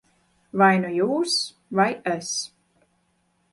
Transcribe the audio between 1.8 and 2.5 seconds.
vai es.